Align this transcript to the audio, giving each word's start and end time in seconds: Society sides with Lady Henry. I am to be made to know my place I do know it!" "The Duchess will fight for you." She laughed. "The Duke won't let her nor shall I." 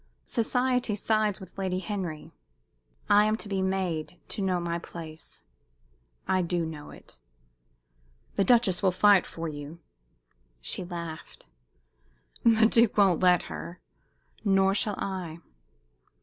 Society 0.25 0.95
sides 0.95 1.39
with 1.39 1.55
Lady 1.59 1.77
Henry. 1.77 2.31
I 3.07 3.25
am 3.25 3.35
to 3.37 3.47
be 3.47 3.61
made 3.61 4.19
to 4.29 4.41
know 4.41 4.59
my 4.59 4.79
place 4.79 5.43
I 6.27 6.41
do 6.41 6.65
know 6.65 6.89
it!" 6.89 7.19
"The 8.33 8.43
Duchess 8.43 8.81
will 8.81 8.89
fight 8.91 9.27
for 9.27 9.47
you." 9.47 9.79
She 10.59 10.83
laughed. 10.83 11.45
"The 12.43 12.65
Duke 12.65 12.97
won't 12.97 13.19
let 13.21 13.43
her 13.43 13.79
nor 14.43 14.73
shall 14.73 14.95
I." 14.97 15.37